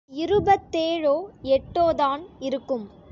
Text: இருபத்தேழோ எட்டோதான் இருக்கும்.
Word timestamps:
இருபத்தேழோ 0.09 1.13
எட்டோதான் 1.43 2.23
இருக்கும். 2.39 2.85